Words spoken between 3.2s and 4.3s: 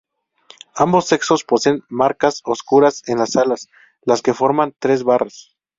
alas las